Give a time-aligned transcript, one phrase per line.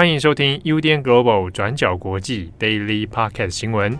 [0.00, 3.98] 欢迎收听 UDN Global 转角国际 Daily Podcast 新闻。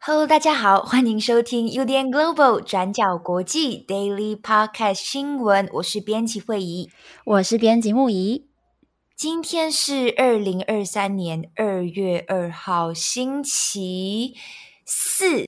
[0.00, 5.68] Hello，大家好，欢迎收听 UDN Global 转角国际 Daily Podcast 新闻。
[5.74, 6.90] 我是编辑惠仪，
[7.24, 8.49] 我是编辑木仪。
[9.20, 14.34] 今天是二零二三年二月二号，星期
[14.86, 15.46] 四。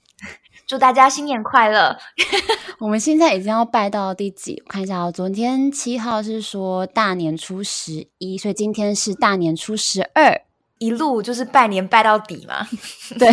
[0.67, 1.97] 祝大家新年快乐！
[2.81, 4.63] 我们现在已经要拜到第几？
[4.67, 10.43] 我看一下哦，昨天七号是说大年初十一，所以今天是大年初十二，
[10.77, 12.69] 一路就是拜年拜到底嘛。
[13.19, 13.31] 对，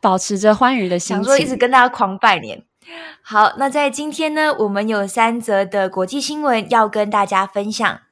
[0.00, 2.62] 保持着欢愉的心情，想说一直跟大家狂拜年。
[3.22, 8.02] 好，那在今天呢，我们有三则的国际新闻要跟大家分享。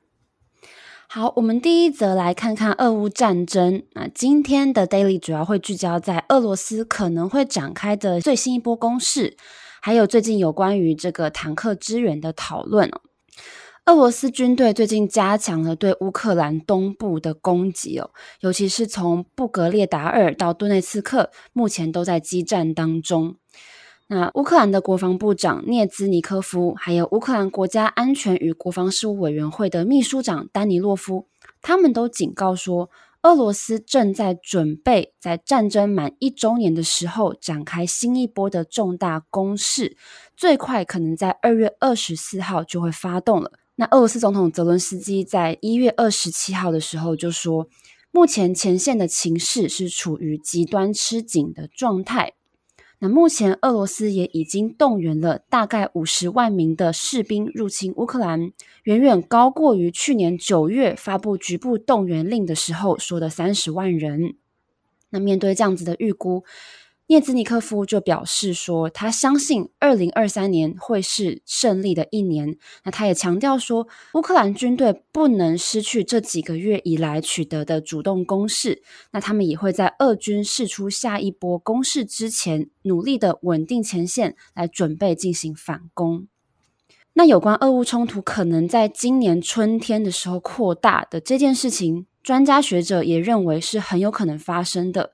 [1.15, 3.83] 好，我们第一则来看看俄乌战争。
[3.93, 9.37] 那今天的 Daily 主要会聚焦在俄罗斯可能会展开的最新一波攻势，
[9.83, 13.03] 还有最近有关于这个坦克支援的讨论哦。
[13.85, 18.09] 俄罗斯军队最近加强了对乌克兰东部的攻击哦，
[18.41, 23.37] 尤其是从布格列达尔到顿内茨克，目前都在激战当中。
[24.15, 31.29] 那乌克兰的国防部长涅兹尼科夫，还有乌克兰国家安全与国防事务委员会的秘书长丹尼洛夫，
[31.63, 32.91] 他们都警告说，
[33.23, 39.97] 俄罗斯正在准备在战争满一周年的时候展开新一波的重大攻势，
[40.37, 43.53] 最快可能在二月二十四号就会发动了。
[43.77, 47.67] 那俄罗斯总统泽伦斯基在一月二十七号的时候就说，
[48.11, 52.35] 目前前线的情势是处于极端吃紧的状态。
[53.05, 58.53] 那目前，俄罗斯也已经动员了大概五十万名的士兵入侵乌克兰，
[58.85, 64.37] 远远高过于去年九月发布局部动员令的时候说的三十万人。
[65.11, 66.45] 那面对这样子的预估，
[67.13, 72.57] 叶兹尼科夫就表示说，他相信二零二三年会是胜利的一年。
[72.85, 78.83] 那他也强调说，乌克兰军队不能失去这几个月以来取得的主动攻势。
[79.11, 86.27] 那他们也会在俄军试出下一波攻势之前，努力的稳定前线，来准备进行反攻。
[87.13, 95.13] 那有关俄乌冲突可能在今年春天的时候扩大的这件事情，专家学者也认为是很有可能发生的。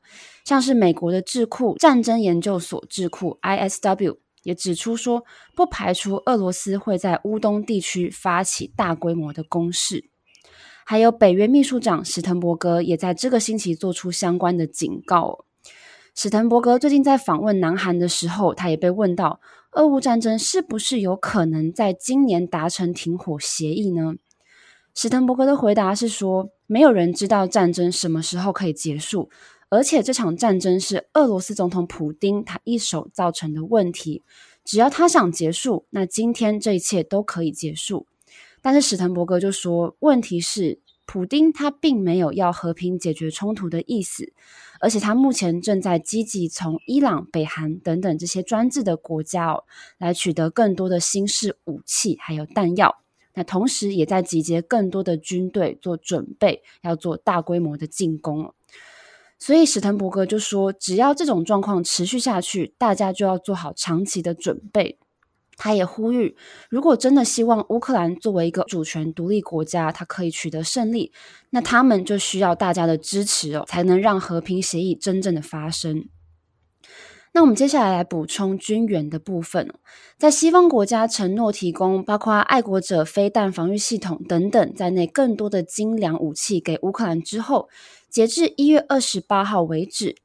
[0.49, 5.23] 像是美国的智库战争研究所智库 ISW 也指出说，
[5.55, 10.09] 不排除俄罗斯会在乌东地区发起大规模的攻势。
[10.87, 15.45] 还有北约秘书长史滕伯格也在这个星期做出相关的警告。
[16.15, 19.41] 史滕伯格最近在访问南韩的时候，他也被问到，
[19.73, 24.15] 俄乌战争是不是有可能在今年达成停火协议呢？
[24.95, 29.29] 史滕伯格的回答是说，没有人知道战争什么时候可以结束。
[29.71, 34.23] 而且这场战争是俄罗斯总统普丁他一手造成的问题，
[34.65, 38.07] 只要他想结束，那今天这一切都可以结束。
[38.63, 44.33] 但是史滕伯格就说，问题是普丁他并没有要和平解决冲突的意思，
[44.81, 49.65] 而且他目前正在积极从伊朗、北韩等等这些专制的国家哦，
[49.99, 52.97] 来取得更多的新式武器还有弹药，
[53.35, 58.55] 那同时也在集结更多的军队做准备，要做大规模的进攻。
[59.39, 64.99] 所以史滕伯格就说，只要这种状况持续下去，大家就要做好长期的准备。
[65.57, 66.37] 他也呼吁，
[66.71, 71.13] 如果真的希望乌克兰作为一个主权独立国家，它可以取得胜利，
[71.51, 76.09] 那他们就需要大家的支持哦，才能让和平协议真正的发生。
[77.33, 79.73] 那我们接下来来补充军援的部分，
[80.17, 87.69] 在西方国家承诺提供包括爱国者飞弹防御系统等等在内更多的精良武器给乌克兰之后。
[88.11, 90.17] 截至一月二十八号为止，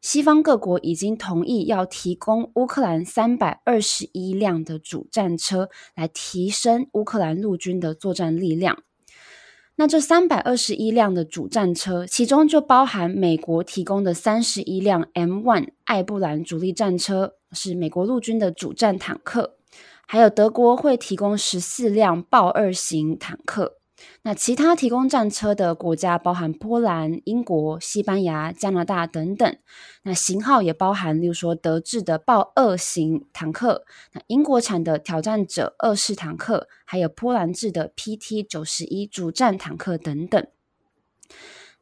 [0.00, 8.82] 西方各国已经同意要提供乌克兰三百二十一辆的主战车，来提升乌克兰陆军的作战力量。
[9.78, 19.58] 那这三百二十一辆的主战车，其中就包含美国提供的三十一辆 M1 艾布兰主力战车，是美国陆军的主战坦克，
[20.06, 23.74] 还有德国会提供十四辆豹二型坦克。
[24.22, 29.56] 那其他提供战车的国家包含波兰、英国、西班牙、加拿大等等。
[30.02, 40.46] 那型号也包含，例如说德制的豹二型坦克，那英国产的挑战者二式坦克，还有波兰制的 PT 九十一主战坦克等等。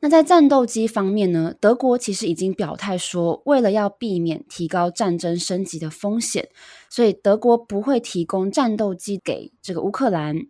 [0.01, 6.51] 那在战斗机方面呢，德国其实已经表态说，为了要避免提高战争升级的风险，
[6.89, 10.47] 所以德国不会提供战斗机给这个乌克兰。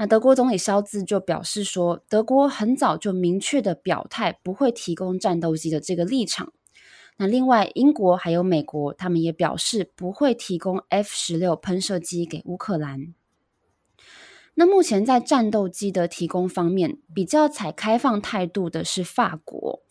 [0.00, 6.54] 那德国总理肖兹就表示说，德国很早就明确的表态不会提供战斗机的这个立场。
[7.18, 13.12] 那另外，英国还有美国，他们也表示不会提供 F 十六喷射机给乌克兰。
[14.54, 19.82] 那目前在战斗机的提供方面，比较采开放态度的是法国，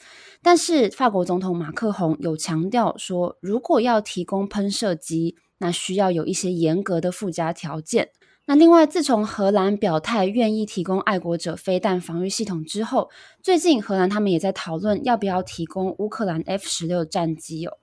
[0.42, 8.10] 但是法国总统马克宏有强调说，如果要提供喷射机，那需要有一些严格的附加条件。
[8.50, 13.12] 那另外，自从荷兰表态愿意提供爱国者飞弹防御系统之后，
[13.44, 17.78] 最近荷兰他们也在讨论要不要提供乌克兰 F 十六战机哦。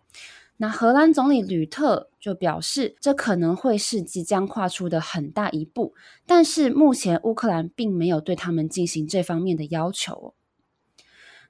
[0.56, 5.94] 那荷兰总理吕特就表示，这可能会是即将跨出的很大一步，
[6.26, 10.34] 但是目前乌克兰并没有对他们进行这方面的要求。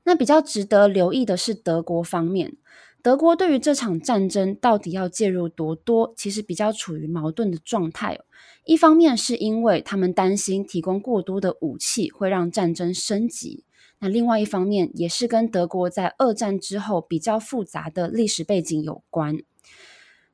[0.05, 2.59] 那比较值得留意的是德国方面。
[3.01, 8.19] 德国对于这场战争到底要介入多多，其实比较处于矛盾的状态。
[8.67, 13.65] 一方面是因为他们担心提供过多的武器会让战争升级，
[14.01, 19.39] 那另外一方面也是跟德国在二战之后比较复杂的历史背景有关。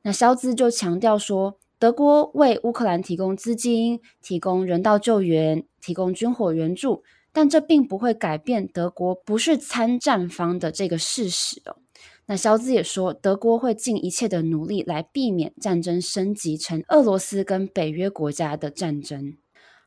[0.01, 11.82] 那肖兹就强调说，德国为乌克兰提供资金、提供人道救援、提供军火援助，但这并不会改变德国不是参战方的这个事实哦。
[12.25, 19.37] 那肖兹也说，德国会尽一切的努力来避免战争升级成俄罗斯跟北约国家的战争。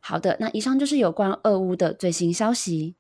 [0.01, 2.95] 好的，那以上就是有关俄乌的最新消息。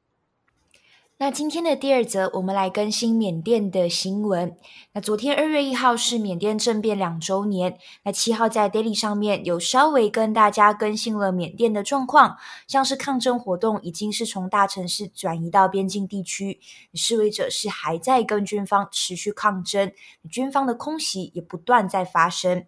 [1.18, 4.54] 那今天的第二则，我们来更新缅甸的新闻。
[4.92, 7.78] 那昨天二月一号是缅甸政变两周年。
[8.02, 12.36] 那七号在 Daily 上面有稍微跟大家更新了缅甸的状况，
[12.68, 16.60] 像是抗争活动已经是从大城市转移到边境地区，
[16.92, 19.90] 示威者是还在跟军方持续抗争，
[20.30, 22.66] 军方的空袭也不断在发生。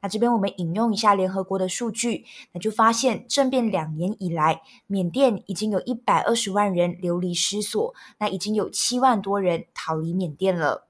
[0.00, 10.86] 那这边我们引用一下联合国的数据，那就发现政变两年以来，缅甸已经有一百二十万人流离失所，那已经有七万多人逃离缅甸了。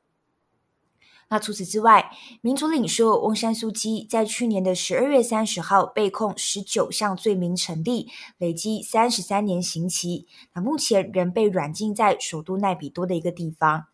[1.31, 2.11] 那除此之外，
[2.41, 8.09] 民主领袖翁山苏姬在去年的十二月三十号被控十九项罪名成立，
[8.39, 13.88] 累积三十三年刑期，那目前仍被软禁在首都奈比多的一个地方。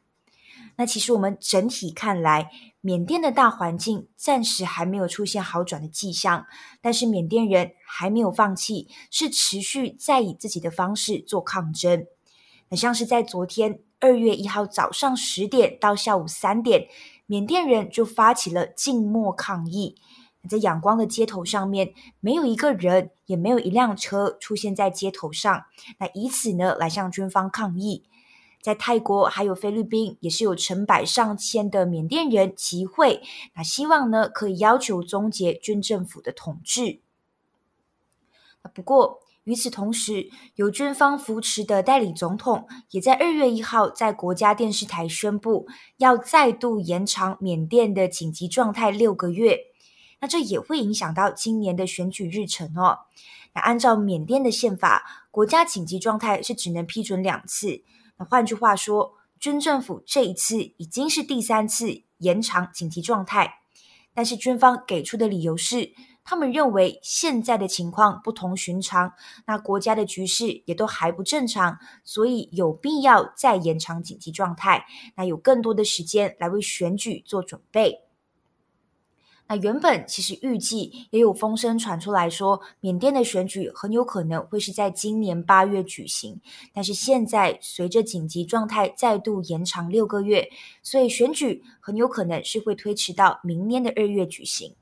[0.77, 2.51] 那其实我们整体看来，
[2.81, 6.47] 缅甸的大环境暂时还没有出现好转的迹象，
[6.81, 12.07] 但是缅甸人还没有放弃，是持续在以自己的方式做抗争。
[12.71, 16.89] 那像是在昨天二月一号早上十点到下午三点，
[17.27, 19.97] 缅甸人就发起了静默抗议。
[20.47, 25.65] 在仰光的街头上面，没有一个人，也没有一辆车出现在街头上，
[25.99, 28.05] 那以此呢来向军方抗议。
[28.65, 33.21] 在泰国还有菲律宾，也是有成百上千的缅甸人集会，
[33.55, 37.01] 那希望呢可以要求终结军政府的统治。
[38.73, 45.69] 不过与此同时，由军方扶持的代理总统也在二月一号在国家电视台宣布，
[45.99, 49.59] 要再度延长缅甸的紧急状态六个月。
[50.21, 53.01] 那这也会影响到今年的选举日程哦。
[53.53, 57.83] 那按照缅甸的宪法，国家紧急状态是只能批准两次。
[58.17, 63.55] 那换句话说，军政府这一次已经是第三次延长紧急状态，
[64.15, 69.13] 但是军方给出的理由是，他们认为现在的情况不同寻常，
[69.47, 74.87] 那国家的局势也都还不正常，所以有必要再延长紧急状态，
[75.17, 78.01] 那有更多的时间来为选举做准备。
[79.47, 86.41] 那原本其实预计也有风声传出来说，缅甸的选举很有可能会是在今年八月举行，
[86.73, 90.49] 但是现在随着紧急状态再度延长六个月，
[90.83, 94.75] 所以选举很有可能是会推迟到明年的二月举行。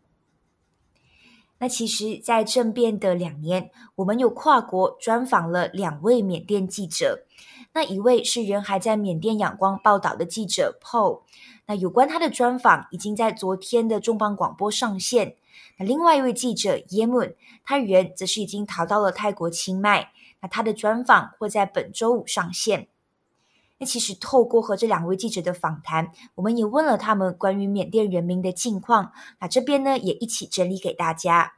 [1.59, 7.25] 那其实，在政变的两年，我们有跨国专访了两位缅甸记者，
[7.73, 11.23] 那一位是人还在缅甸仰光报道的记者 Paul。
[11.67, 15.37] 那有关他的专访已经在昨天的重磅广播上线。
[15.79, 20.11] 那另外一位记者耶문他人则是已经逃到了泰国清迈。
[20.41, 22.89] 那他的专访会在本周五上线。
[23.79, 29.13] 那其实透过和这两位记者的访谈，我们也问了他们关于缅甸人民的近况。
[29.41, 31.55] 那这边呢也一起整理给大家。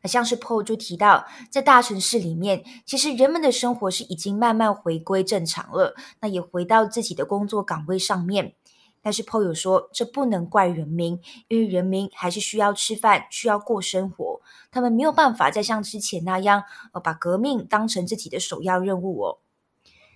[0.00, 5.94] 那像是 Paul 就提到，在大城市里面，其实人们的生活是已经慢慢回归正常了。
[6.20, 8.54] 那也回到自己的工作岗位上面。
[9.02, 14.40] 但是颇有说，这不能怪人民，因为人民还是需要吃饭，需要过生活，
[14.70, 19.38] 他们没有办法再像之前那样，呃，把革命当成自己的首要任务哦。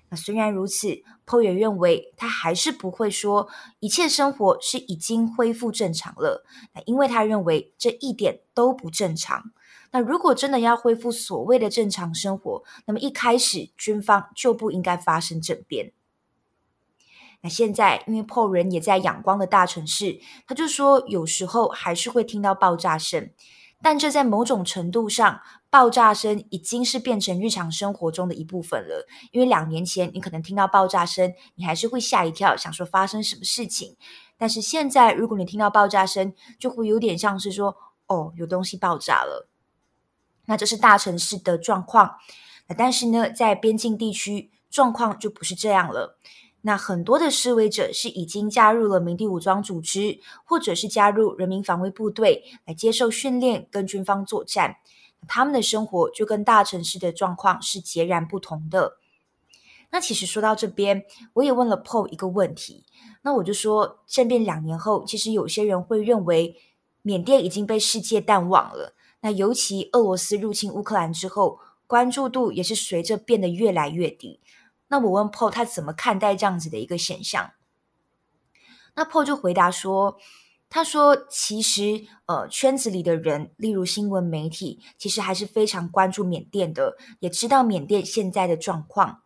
[0.08, 3.48] 那虽然如此，Paul 也认为他还是不会说
[3.80, 9.50] 一切生活是已经恢复正常了，那因为他认为这一点都不正常。
[9.90, 15.92] 那如果真的要恢复所谓的正常生活，那么一开始军方就不应该发生政变。
[17.46, 23.30] 那现在因为 Paul 人也在仰光的大城市，他就说有时候还是会听到爆炸声，
[23.80, 29.06] 但这在某种程度上，爆炸声已经是变成日常生活中的一部分了。
[29.30, 33.96] 因为两年前你可能听到爆炸声，你还是会吓一跳，想说发生什么事情。
[34.36, 37.76] 但是现在，如果你听到爆炸声，就会有点像是说，
[38.08, 39.48] 哦，有东西爆炸了。
[40.46, 42.16] 那这是大城市的状况。
[42.66, 46.18] 那但是呢，在边境地区，状况就不是这样了。
[46.66, 54.78] 那很多的示威者是已经加入了民地武装组织，或者是加入人民防卫部队来接受训练，跟军方作战。
[55.28, 58.98] 他们的生活就跟大城市的状况是截然不同的。
[59.92, 61.04] 那其实说到这边，
[61.34, 62.84] 我也问了 Paul 一个问题。
[63.22, 66.56] 那我就说，政变两年后，其实有些人会认为
[67.02, 68.96] 缅甸已经被世界淡忘了。
[69.20, 74.40] 那尤其俄罗斯入侵乌克兰之后，关注度也是随着变得越来越低。
[74.88, 77.52] 那我问 Paul 他怎么看待这样子的一个现象？
[78.94, 80.16] 那 Paul 就回答说
[80.70, 89.22] ：“他说其实呃圈子里的人，例如新闻媒体，其实还是非常关注缅甸的，也知道缅甸现在的状况。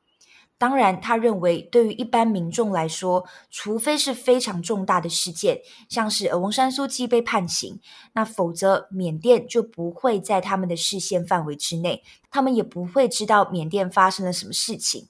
[0.58, 7.80] 当然，他认为对于一般民众来说，除非是非常重大的事件，像是呃翁山苏姬被判刑，
[8.14, 15.08] 那否则缅甸就不会在他们的视线范围之内，他们也不会知道缅甸发生了什么事情。”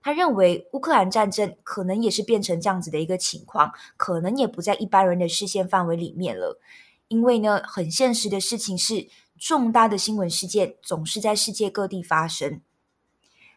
[0.00, 6.60] 他认为乌克兰战争可能也是变成这样子的一个情况，可能也不在一般人的视线范围里面了。
[7.08, 12.60] 因为呢，很现实的事情是，重大的新闻事件总是在世界各地发生。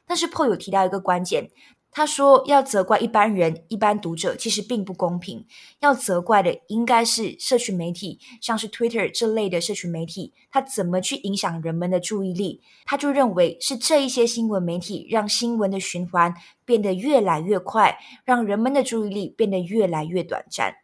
[0.05, 1.51] 但是 p 有提到一个关键。
[1.93, 5.45] 他说：“要责怪一般人、一般读者，其实并不公平。
[5.81, 12.61] 要责怪的应该是社群媒体，像是 Twitter 这类的社群媒体，它怎么去影响人们的注意力？
[12.85, 16.33] 他就认为是这一些新闻媒体让新闻的循环
[16.63, 20.75] 变得越来越快，让人们的注意力变得越来越短暂。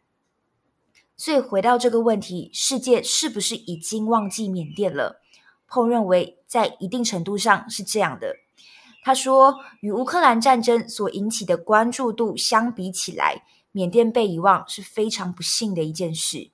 [1.16, 5.22] 所以回到这个问题，世界是不是已经忘记缅甸了
[5.66, 8.36] ？Paul 认为，在一定程度上是这样的。”
[9.02, 16.50] 他说：“与乌克兰战争所引起的关注度相比起来，缅甸被遗忘是非常不幸的一件事。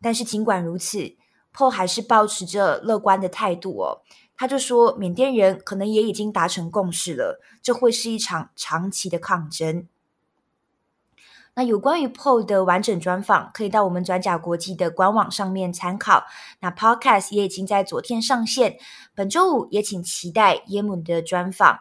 [0.00, 1.14] 但是尽管如此
[1.54, 4.02] ，Paul 还是保持着乐观的态度哦。
[4.36, 9.86] 他就说，缅甸人可能也已经达成共识了，这会是一场长期的抗争。”
[11.54, 16.24] 那有关于 Paul 的完整专访，可以到我们转角国际的官网上面参考。
[16.60, 18.78] 那 Podcast 也已经在昨天上线，
[19.14, 21.80] 本周五也请期待耶姆的专访。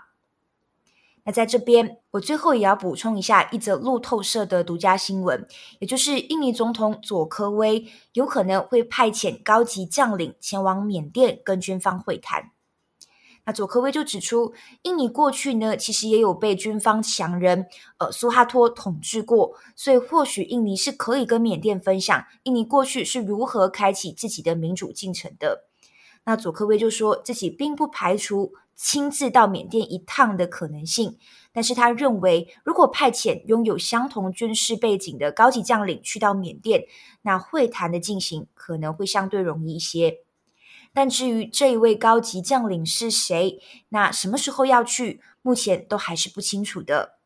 [1.23, 5.47] 那在这边，我最后也要补充一下一则路透社的独家新闻，
[5.79, 12.51] 也就是印尼总统佐科威有可能会派遣高级将领前往缅甸跟军方会谈。
[13.43, 17.65] 那佐科威就指出，印尼过去呢，其实也有被军方强人
[17.97, 25.65] 呃苏哈托统治过，所以或许印尼是可以跟缅甸分享印尼过去是如何开启自己的民主进程的。
[26.23, 31.17] 那佐科威就说自己并不排除亲自到缅甸一趟的可能性，
[31.51, 36.83] 但是他认为，如果派遣拥有相同军事背景的高级将领去到缅甸，
[37.23, 40.19] 那会谈的进行可能会相对容易一些。
[40.93, 47.17] 但至于这一位高级将领是谁，那什么时候要去，目前都还是不清楚的。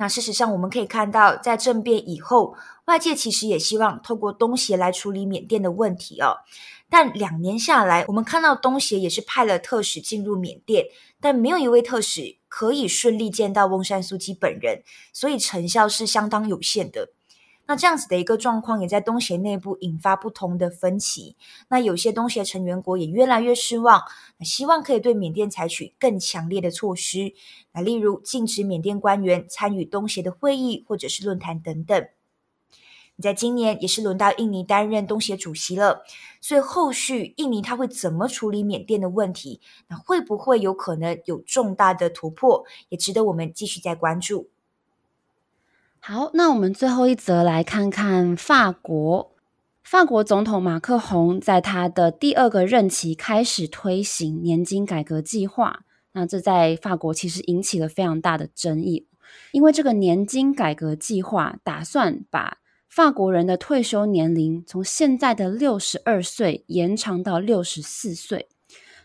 [0.00, 2.54] 那事实上，我们可以看到，在政变以后，
[2.84, 6.36] 外界其实也希望透过东协来处理缅甸的问题哦。
[6.88, 10.86] 但两年下来，我们看到东协也是派了特使进入缅甸，
[11.20, 17.10] 但没有一位特使可以顺利见到翁山苏姬本人，所以成效是相当有限的。
[17.68, 21.36] 那这样子的一个状况，也在东协内部引发不同的分歧。
[21.68, 24.02] 那有些东协成员国也越来越失望，
[24.40, 27.34] 希望可以对缅甸采取更强烈的措施，
[27.72, 32.08] 那例如禁止缅甸官员参与东协的会议或者是论坛等等。
[33.20, 36.04] 在今年也是轮到印尼担任东协主席了，
[36.40, 39.60] 所以后续印尼他会怎么处理缅甸的问题？
[39.88, 42.64] 那会不会有可能有重大的突破？
[42.88, 44.48] 也值得我们继续再关注。
[46.00, 49.32] 好，那我们最后一则来看看法国。
[49.82, 55.80] 法国总统马克宏在他的第二个任期开始推行年金改革计划。
[56.12, 59.06] 那这在法国其实引起了非常大的争议，
[59.52, 68.48] 因为这个年金改革计划打算把法国人的退休年龄从现在的六十二岁延长到六十四岁。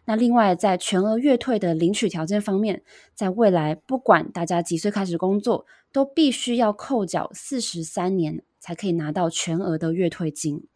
[0.05, 2.83] 那另外，在全额月退的领取条件方面，
[3.13, 10.67] 在未来不管大家几岁开始工作，都必须要扣缴四十三年才可以拿到全额的月退金。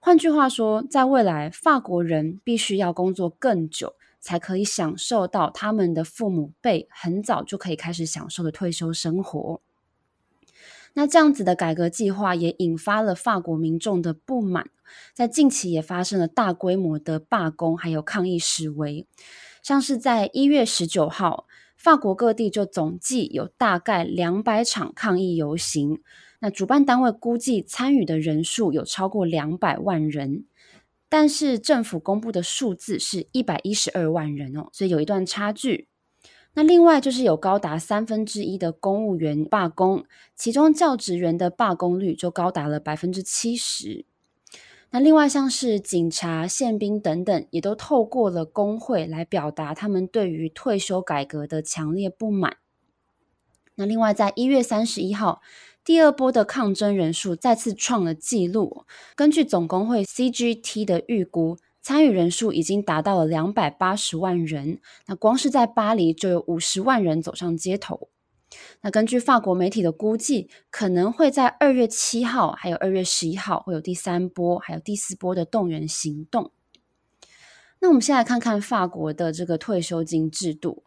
[0.00, 9.60] 换句话说，在未来，法国人必须要工作更久，才可以享受到他们的父母辈很早就可以开始享受的退休生活。
[10.94, 14.70] 那这样子的改革计划也引发了法国民众的不满，
[15.14, 19.06] 在近期也发生了大规模的罢工，还有抗议示威。
[19.62, 21.46] 像是在一月十九号，
[21.78, 26.02] 法国各地就总计有大概两百场抗议游行，
[26.40, 30.44] 那主办单位估计参与的人数有超过两百万人，
[31.08, 35.86] 但是政府公布的数字是一百一十二万人哦，所以有一段差距。
[36.54, 40.04] 那另外就是有高达三分之一的公务员罢工，
[40.34, 44.04] 其中教职员的罢工率就高达了百分之七十。
[44.90, 52.56] 那另外像是警察、宪兵等等，也都透过了工会来表达他们对于退休改革的强烈不满。
[53.74, 55.42] 那另外在一月三十一号，
[55.84, 61.58] 第二波的抗争人数再次创了纪录，根据总工会 CGT 的预估。
[61.80, 68.08] 参与人数已经达到了两百八十万人，那光是在巴黎就有五十万人走上街头。
[68.80, 76.50] 那根据法国媒体的估计，可能会在二月七号还有二月十一号会有第三波，还有第四波的动员行动。
[77.80, 80.82] 那我们先来看看法国的这个退休金制度，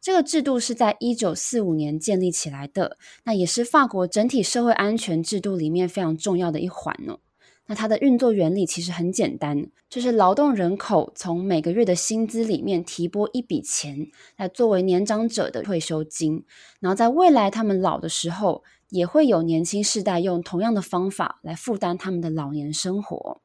[0.00, 7.18] 这个制度是在一九四五年建立起来的，那也是法国整体社会安全制度里面非常重要的一环哦。
[7.66, 16.44] 那它的运作原理其实很简单，就是劳动人口从每个月的薪资里面提拨一笔钱，来作为年长者的退休金，
[16.78, 23.40] 然后在未来他们老的时候，也会有年轻世代用同样的方法来负担他们的老年生活，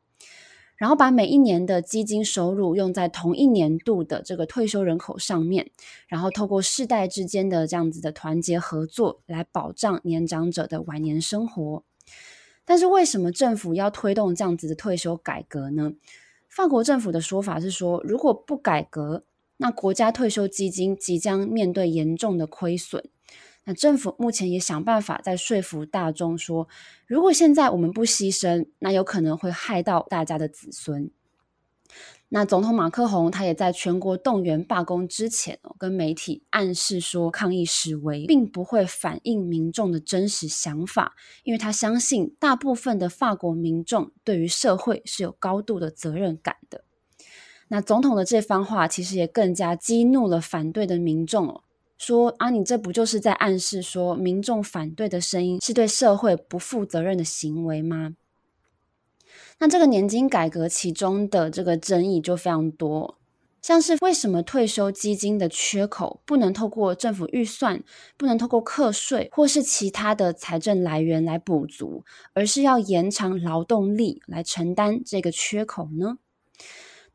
[0.78, 5.72] 然后把每一年的基金收入用在同一年度的这个退休人口上面，
[6.08, 11.84] 然后透过世代之间的这样子的团结合作，来保障年长者的晚年生活。
[12.66, 15.94] 但是为什么政府要推动这样子的退休改革呢？
[16.48, 19.24] 法国政府的说法是说，如果不改革，
[19.58, 23.10] 那国家退休基金即将面对严重的亏损。
[23.64, 26.68] 那政府目前也想办法在说服大众说，
[27.06, 31.12] 如果现在我们不牺牲，那有可能会害到大家的子孙。
[32.34, 41.14] 那总统马克宏他也在全国动员罢工之前哦，跟媒体暗示说，抗议示威并不会反映民众的真实想法，
[41.44, 46.86] 因为他相信大部分的法国民众对于社会是有高度的责任感的。
[47.68, 51.64] 那总统的这番话其实也更加激怒了反对的民众哦，
[51.98, 58.14] 说啊，你这不就是在暗示说，民众反对的声音是对社会不负责任的行为吗？
[59.60, 63.18] 那这个年金改革其中的这个争议就非常多，
[63.62, 67.84] 像是为什么退休基金的缺口不能透过政府预算，
[68.18, 76.18] 不能透过课税或是其他的财政来源来补足，而是要延长劳动力来承担这个缺口呢？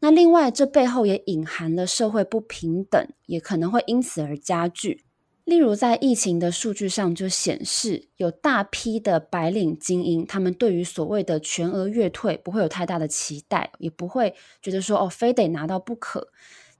[0.01, 5.06] 那另外，这背后也隐含了社会不平等，也可能会因此而加剧。
[5.47, 16.29] 例如，在疫情的数据上就显示，有大批的白领精英，他们对于所谓的全额月退不会有太大的期待，也不会觉得说哦，非得拿到不可。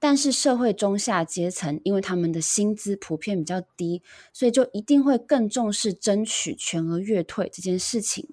[0.01, 4.03] 但是社会中下阶层，因为他们的薪资普遍比较低，
[4.33, 8.29] 所以就一定会更重视争取全额月退这件事情。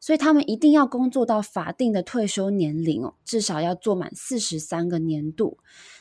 [0.00, 5.58] 所以他们一定要工作到法定的退休年龄哦，至少要做满四十三个年度。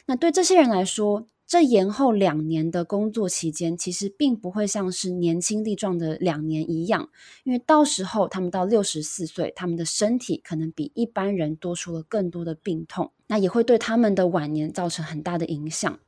[0.08, 7.10] 那对这些人来说，这延后两年的工作期间，其实并不会像是年轻力壮的两年一样，
[7.44, 16.00] 因为到时候他们到六十四岁，他们的身体可能比一般人多出了更多的病痛，那也会对他们的晚年造成很大的影响。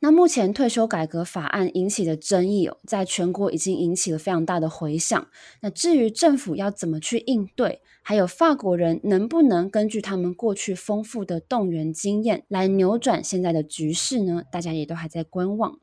[0.00, 5.26] 那目前退休改革法案引起的争议哦，在全国已经引起了非常大的回响。
[5.60, 14.42] 那至于政府要怎么去应对，还有法国人能不能根据他们过去丰富的动员经验来扭转现在的局势呢？
[14.52, 15.78] 大家也都还在观望。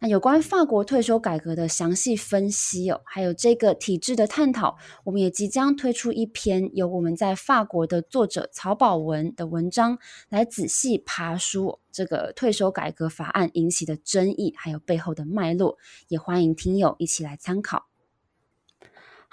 [0.00, 15.78] 那有关法国退休改革的详细分析哦，还有这个体制的探讨，我们也即将推出一篇由我们在法国的作者曹宝文的文章，来仔细爬书这个退休改革法案引起的争议，还有背后的脉络，
[16.08, 17.93] 也欢迎听友一起来参考。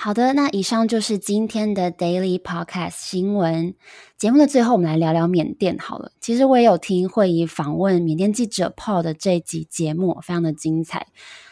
[0.04, 3.76] 好的，那以上就是今天的 Daily Podcast 新闻
[4.18, 6.12] 节目的最后，我们来聊聊缅甸好了。
[6.20, 11.06] 其实我也有听会议访问缅甸记者 Paul 的这集节目，非常的精彩。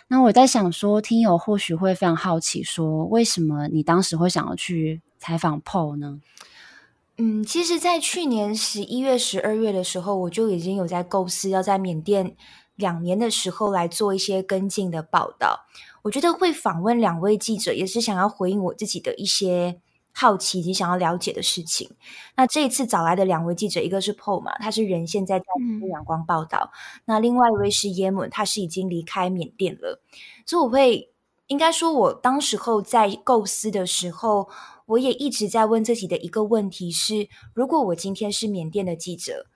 [0.08, 6.20] 那我在想说，听友或许会非常好奇，说为什么你当时会想要去采访 Paul 呢？
[7.18, 12.36] 嗯，其实，在去年十一月、十二月的时候，我就已经有在构思要在缅甸
[12.76, 15.68] 两年的时候来做一些跟进的报道。
[16.02, 19.80] 我觉得会访问两位记者，也是想要回应我自己的一些
[20.12, 21.90] 好奇以及想要了解的事情。
[22.36, 25.46] 那这一次找来的两位记者，一个是 Paul 嘛，他是人现在在
[25.92, 30.02] 阳光报道；嗯、那另外一位是 Yemun，他是已经离开缅甸了。
[30.46, 31.12] 所以我会
[31.48, 34.50] 应该说，我当时候在构思的时候，
[34.86, 39.48] 我也一直在问自己的一个问题是：如果我今天是缅甸的记者，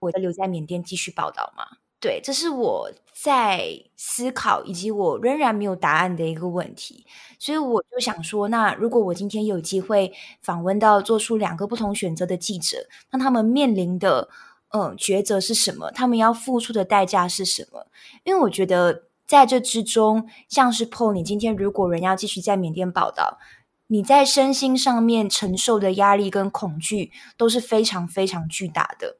[0.00, 1.64] 我要留在缅甸继续报道吗？
[2.02, 7.06] 对，这是我在思考，以及我仍然没有答案的一个问题。
[7.38, 10.12] 所以我就想说，那如果我今天有机会
[10.42, 14.28] 访问到做出两个不同选择的记者，那他们面临的
[14.70, 15.92] 嗯抉择是什么？
[15.92, 17.86] 他们要付出的代价是什么？
[18.24, 23.38] 因为我觉得在这之中，像是 Paul，你今天如果人要继续在缅甸报道，
[23.86, 29.18] 你在身心上面承受的压力跟恐惧都是非常非常巨大的。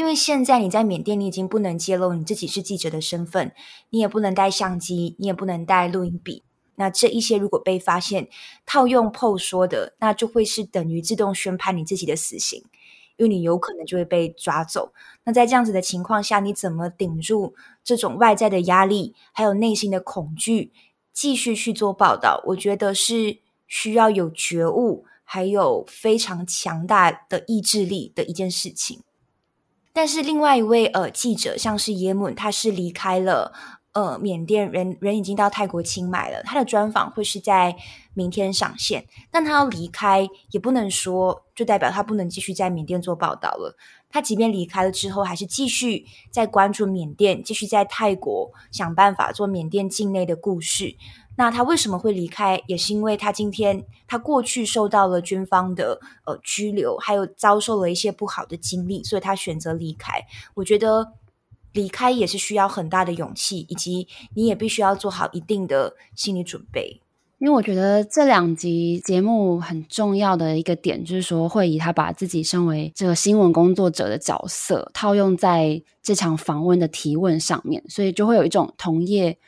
[0.00, 3.52] 因为现在你在缅甸，你已经不能揭露你自己是记者的身份，
[3.90, 6.42] 你也不能带相机，你也不能带录音笔。
[6.76, 8.26] 那这一些如果被发现，
[8.64, 12.64] 套用 PO 说的，那就会是等于自动宣判你自己的死刑，
[13.18, 14.94] 因为你有可能就会被抓走。
[15.24, 20.72] 那在这样子的情况下，你怎么顶住这种外在的压力，还有内心的恐惧，
[21.12, 22.42] 继续去做报道？
[22.46, 29.02] 我觉得是需要有觉悟，还有非常强大的意志力的一件事情。
[29.92, 33.52] 但是另外一位呃记者，像是耶姆，他是离开了
[33.92, 36.42] 呃缅甸，人人已经到泰国清迈了。
[36.44, 37.76] 他的专访会是在
[38.14, 43.76] 明天上线，但他要离开，也不能说就代表他不能继续在缅甸做报道了。
[44.12, 50.96] 他即便离开了之后，还是继续在关注缅甸，继续在泰国想办法做缅甸境内的故事。
[51.40, 52.62] 那他为什么会离开？
[52.66, 60.22] 也是因为他今天他过去受到了军方的呃拘留，还有遭受了一些不好的经历，所以他选择离开。
[60.52, 61.14] 我觉得
[61.72, 67.00] 离开也是需要很大的勇气，以及你也必须要做好一定的心理准备。
[67.38, 79.38] 因为我觉得这两集节目很重要的一个点，就是说会以他把自己身为这个新闻工作者的角色套用在这场访问的提问上面，所以就会有一种同业。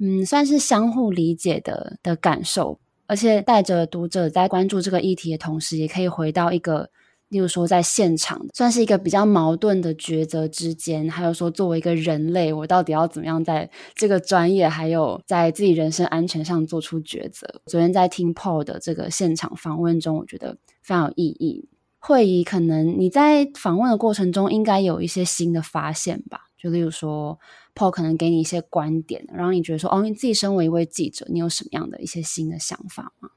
[0.00, 6.88] 嗯，算是相互理解的的感受，而且带着读者在关注这个议题的同时，也可以回到一个，
[7.28, 17.60] 例如说在现场，算是一个比较矛盾的抉择之间，还有说作为一个人类，我到底要怎么样在这个专业，还有在自己人身安全上做出抉择。
[17.66, 21.68] 昨天在听 Paul 的这个现场访问中，我觉得非常有意义。
[21.98, 26.49] 会议，可能你在访问的过程中，应该有一些新的发现吧？
[26.60, 27.38] 就例如说。
[27.72, 33.30] Paul 可能给你一些观点，然后你觉得说，哦，你自己身为一位记者，你有什么样的一些新的想法吗？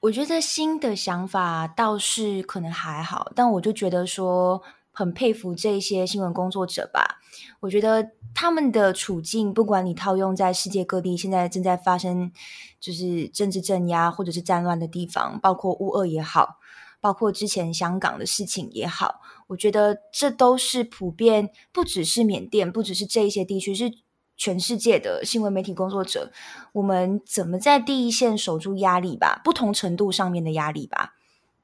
[0.00, 7.20] 我觉得新的想法倒是可能还好，但我就觉得说，很佩服这些新闻工作者吧。
[7.60, 12.30] 我觉得他们的处境，不管你套用在世界各地，现在正在发生
[12.78, 16.59] 就是政治镇压或者是战乱的地方，包括乌俄也好。
[17.00, 23.90] 包括之前香港的事情也好，我觉得这都是普遍，不只是缅甸，不只是这一些地区，是
[24.36, 26.30] 全世界的新闻媒体工作者，
[26.72, 29.40] 我们怎么在第一线守住压力吧？
[29.42, 31.14] 不同程度上面的压力吧。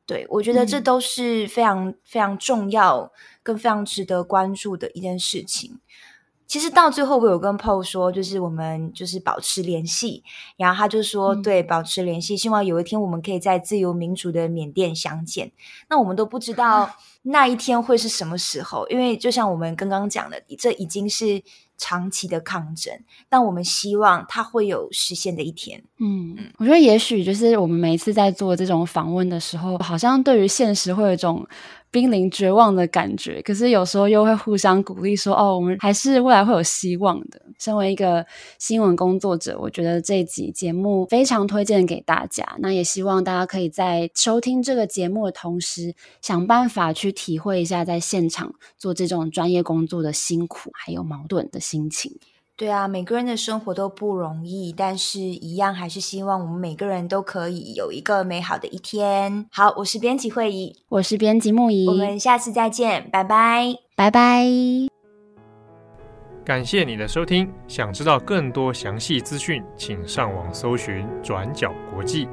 [0.07, 5.81] 对，我觉得这都是非常、嗯、非常重要，跟非常值得关注的一件事情。
[6.46, 10.22] 其实到最后，我有跟 Paul 说，就是我们就是保持联系，
[10.56, 15.50] 然后他就说，嗯、对，保持联系，希望有一天我们可以在自由民主的缅甸相见。
[15.88, 16.88] 那我们都不知道
[17.22, 21.42] 那一天会是什么时候，因为就像我们刚刚讲的，这已经是
[21.76, 22.96] 长期的抗争，
[23.28, 25.82] 但我们希望它会有实现的一天。
[25.98, 31.44] 嗯，我觉得也许就是我们每一次在做这种访问的时候，好像对于现实会有一种。
[31.96, 38.26] 濒临绝望的感觉，可是有时候又会互相鼓励，说：“哦，我们还是未来会有希望的。”身为一个
[38.59, 42.44] 新闻工作者，我觉得这集节目非常推荐给大家。
[42.59, 52.12] 那也希望大家可以在收听这个节目的同时，想办法去体会一下在现场做这种专业工作的辛苦，还有矛盾的心情。
[52.58, 59.44] 对啊，每个人的生活都不容易，但是一样还是希望我们每个人都可以有一个美好的一天。
[59.52, 64.46] 好，我是编辑惠仪，我是编辑木仪，我们下次再见，拜拜，拜拜。
[66.46, 72.26] 感谢你的收听，想知道更多详细资讯，请上网搜寻转角国际。